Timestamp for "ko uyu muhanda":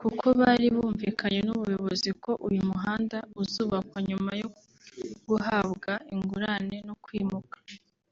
2.22-3.18